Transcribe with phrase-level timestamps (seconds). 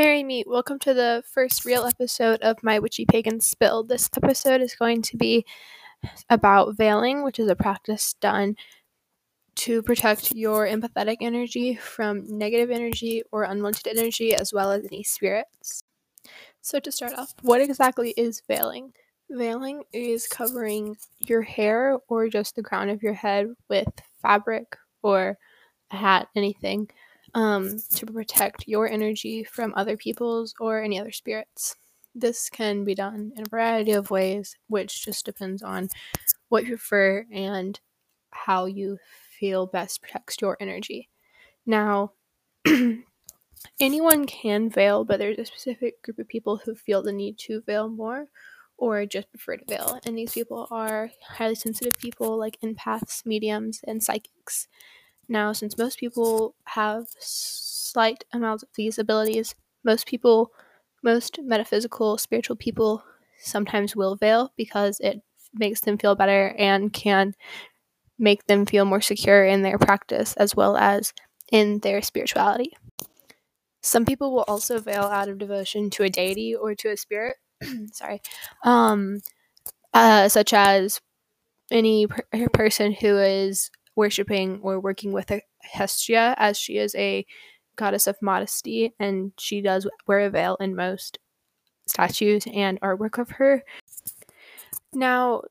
[0.00, 0.48] Merry meet.
[0.48, 3.84] welcome to the first real episode of my Witchy Pagan Spill.
[3.84, 5.44] This episode is going to be
[6.30, 8.56] about veiling, which is a practice done
[9.56, 15.02] to protect your empathetic energy from negative energy or unwanted energy, as well as any
[15.02, 15.82] spirits.
[16.62, 18.94] So, to start off, what exactly is veiling?
[19.30, 23.88] Veiling is covering your hair or just the crown of your head with
[24.22, 25.36] fabric or
[25.90, 26.88] a hat, anything
[27.34, 31.76] um, to protect your energy from other people's or any other spirits.
[32.14, 35.88] This can be done in a variety of ways, which just depends on
[36.48, 37.78] what you prefer and
[38.32, 38.98] how you
[39.38, 41.08] feel best protects your energy.
[41.66, 42.12] Now,
[43.80, 47.62] anyone can veil, but there's a specific group of people who feel the need to
[47.62, 48.26] veil more
[48.76, 50.00] or just prefer to veil.
[50.04, 54.68] And these people are highly sensitive people like empaths, mediums, and psychics.
[55.30, 60.50] Now, since most people have slight amounts of these abilities, most people,
[61.04, 63.04] most metaphysical, spiritual people
[63.38, 65.22] sometimes will veil because it
[65.54, 67.34] makes them feel better and can
[68.18, 71.14] make them feel more secure in their practice as well as
[71.52, 72.72] in their spirituality.
[73.82, 77.36] Some people will also veil out of devotion to a deity or to a spirit.
[77.92, 78.20] Sorry.
[78.64, 79.20] Um,
[79.94, 81.00] uh, such as
[81.70, 85.30] any per- person who is worshiping or working with
[85.62, 87.26] Hestia, as she is a
[87.76, 91.18] goddess of modesty and she does wear a veil in most
[91.86, 93.64] statues and artwork of her.
[94.92, 95.42] Now,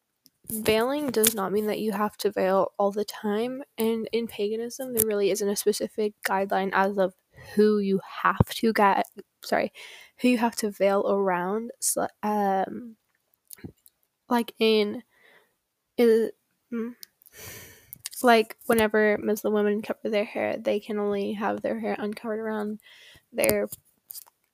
[0.52, 4.94] veiling does not mean that you have to veil all the time, and in paganism,
[4.94, 7.14] there really isn't a specific guideline as of
[7.56, 9.06] who you have to get,
[9.44, 9.72] sorry,
[10.22, 11.72] who you have to veil around.
[11.80, 12.96] So, um,
[14.28, 15.04] like in,
[15.98, 16.32] is,
[16.74, 16.96] mm,
[18.24, 22.80] like whenever Muslim women cover their hair, they can only have their hair uncovered around
[23.32, 23.68] their.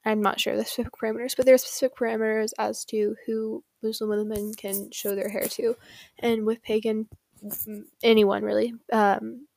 [0.05, 4.09] I'm not sure the specific parameters, but there are specific parameters as to who Muslim
[4.09, 5.75] women can show their hair to,
[6.19, 7.07] and with pagan,
[8.03, 8.73] anyone really.
[8.91, 9.47] Um,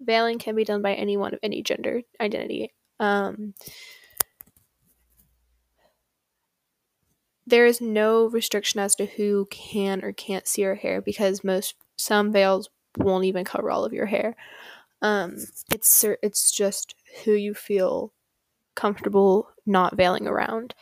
[0.00, 2.72] veiling can be done by anyone of any gender identity.
[3.00, 3.54] Um,
[7.46, 11.74] there is no restriction as to who can or can't see your hair because most
[11.96, 14.36] some veils won't even cover all of your hair.
[15.00, 15.36] Um,
[15.72, 16.94] it's it's just
[17.24, 18.12] who you feel
[18.74, 20.74] comfortable not veiling around.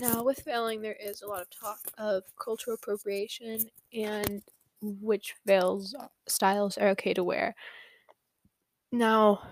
[0.00, 4.42] Now, with veiling, there is a lot of talk of cultural appropriation and
[4.82, 5.94] which veils
[6.28, 7.54] styles are okay to wear.
[8.92, 9.42] Now,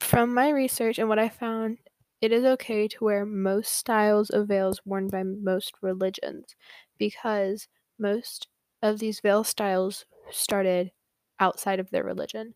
[0.00, 1.78] from my research and what I found,
[2.20, 6.56] it is okay to wear most styles of veils worn by most religions
[6.98, 8.48] because most
[8.82, 10.92] of these veil styles started
[11.40, 12.54] outside of their religion.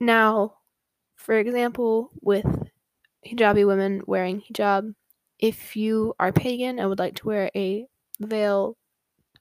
[0.00, 0.54] Now,
[1.16, 2.46] for example, with
[3.26, 4.94] hijabi women wearing hijab,
[5.38, 7.86] if you are pagan and would like to wear a
[8.20, 8.76] veil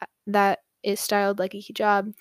[0.02, 2.13] uh, that is styled like a hijab,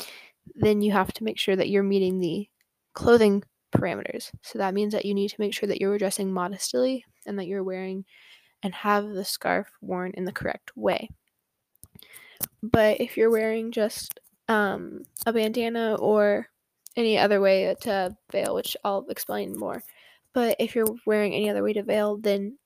[0.55, 2.49] then you have to make sure that you're meeting the
[2.95, 3.43] clothing
[3.75, 4.31] parameters.
[4.43, 7.47] So that means that you need to make sure that you're dressing modestly and that
[7.47, 8.05] you're wearing
[8.63, 11.09] and have the scarf worn in the correct way.
[12.63, 16.49] But if you're wearing just um, a bandana or
[16.97, 19.83] any other way to veil, which I'll explain more,
[20.33, 22.59] but if you're wearing any other way to veil, then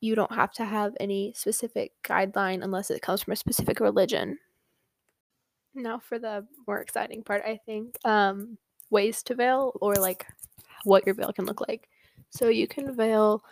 [0.00, 4.38] you don't have to have any specific guideline unless it comes from a specific religion.
[5.74, 8.56] Now, for the more exciting part, I think um,
[8.90, 10.26] ways to veil or like
[10.84, 11.88] what your veil can look like.
[12.30, 13.44] So you can veil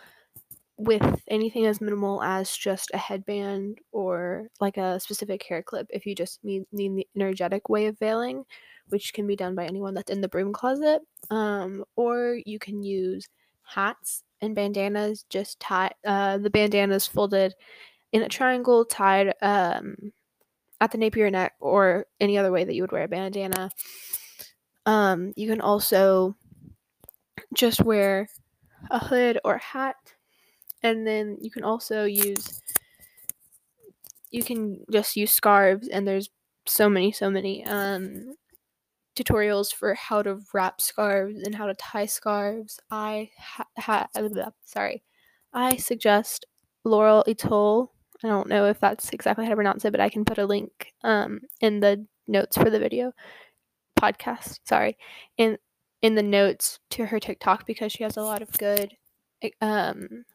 [0.77, 6.05] with anything as minimal as just a headband or like a specific hair clip if
[6.05, 8.43] you just need, need the energetic way of veiling
[8.89, 11.01] which can be done by anyone that's in the broom closet
[11.31, 13.27] um, or you can use
[13.63, 17.55] hats and bandanas just tie uh, the bandanas folded
[18.11, 19.95] in a triangle tied um,
[20.81, 23.07] at the nape of your neck or any other way that you would wear a
[23.07, 23.71] bandana.
[24.85, 26.35] Um, you can also
[27.53, 28.27] just wear
[28.91, 29.95] a hood or hat
[30.83, 32.61] and then you can also use
[34.31, 36.29] you can just use scarves and there's
[36.65, 38.35] so many so many um
[39.15, 42.79] tutorials for how to wrap scarves and how to tie scarves.
[42.91, 44.07] I ha, ha
[44.63, 45.03] sorry.
[45.53, 46.45] I suggest
[46.83, 47.91] laurel etoile.
[48.23, 50.45] I don't know if that's exactly how to pronounce it but i can put a
[50.45, 53.13] link um in the notes for the video.
[53.99, 54.97] Podcast sorry.
[55.37, 55.57] In
[56.01, 58.97] in the notes to her tiktok because she has a lot of good
[59.61, 60.25] um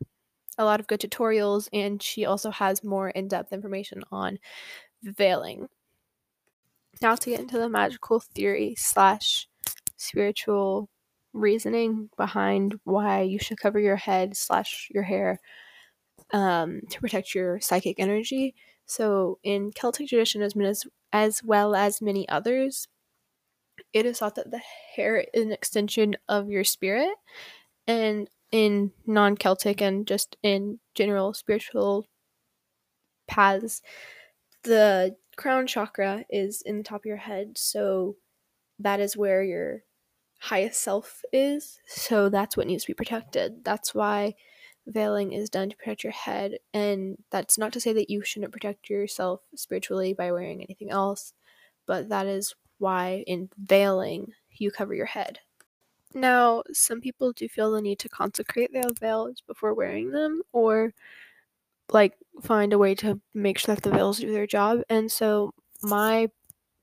[0.60, 4.38] a lot of good tutorials, and she also has more in depth information on
[5.02, 5.68] veiling.
[7.00, 9.48] Now, to get into the magical theory slash
[9.96, 10.90] spiritual
[11.32, 15.40] reasoning behind why you should cover your head slash your hair
[16.32, 18.54] um, to protect your psychic energy.
[18.84, 22.86] So, in Celtic tradition, as, as, as well as many others,
[23.94, 24.60] it is thought that the
[24.94, 27.14] hair is an extension of your spirit.
[27.86, 32.06] And in non Celtic and just in general spiritual
[33.28, 33.82] paths,
[34.64, 37.56] the crown chakra is in the top of your head.
[37.56, 38.16] So,
[38.78, 39.82] that is where your
[40.38, 41.78] highest self is.
[41.86, 43.64] So, that's what needs to be protected.
[43.64, 44.34] That's why
[44.86, 46.58] veiling is done to protect your head.
[46.74, 51.32] And that's not to say that you shouldn't protect yourself spiritually by wearing anything else,
[51.86, 55.40] but that is why in veiling you cover your head.
[56.14, 60.92] Now, some people do feel the need to consecrate their veils before wearing them or
[61.92, 64.82] like find a way to make sure that the veils do their job.
[64.88, 65.52] And so
[65.82, 66.28] my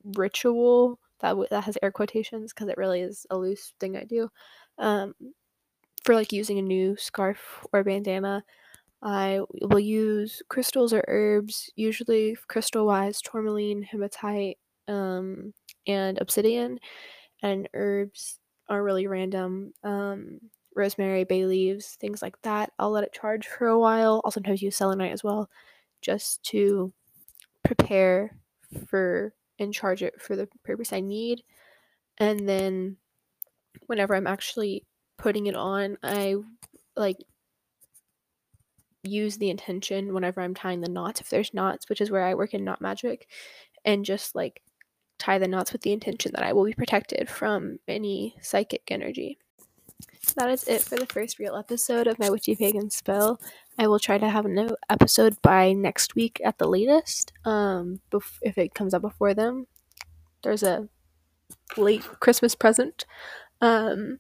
[0.04, 4.06] ritual that w- that has air quotations because it really is a loose thing I
[4.06, 4.30] do.
[4.78, 5.16] Um,
[6.04, 8.44] for like using a new scarf or bandana,
[9.04, 14.58] I will use crystals or herbs, usually crystal wise, tourmaline, hematite,
[14.88, 15.54] um,
[15.88, 16.80] and obsidian.
[17.44, 19.74] And herbs are really random.
[19.84, 20.40] Um,
[20.78, 22.72] rosemary, bay leaves, things like that.
[22.80, 24.22] I'll let it charge for a while.
[24.24, 25.50] I'll sometimes use selenite as well,
[26.02, 26.94] just to
[27.66, 28.38] prepare
[28.88, 31.42] for and charge it for the purpose I need.
[32.20, 32.98] And then
[33.88, 34.86] whenever I'm actually
[35.18, 36.36] putting it on, I
[36.96, 37.18] like
[39.04, 42.36] use the intention whenever I'm tying the knots if there's knots, which is where I
[42.36, 43.28] work in knot magic,
[43.84, 44.62] and just like
[45.20, 49.38] tie the knots with the intention that I will be protected from any psychic energy.
[50.36, 53.40] That is it for the first real episode of my Witchy Pagan Spill.
[53.80, 57.32] I will try to have a new episode by next week at the latest.
[57.46, 59.68] Um, bef- if it comes out before then,
[60.44, 60.90] there's a
[61.78, 63.06] late Christmas present.
[63.62, 64.20] Um,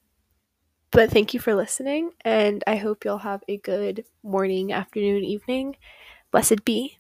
[0.92, 5.76] but thank you for listening, and I hope you'll have a good morning, afternoon, evening.
[6.32, 6.98] Blessed be.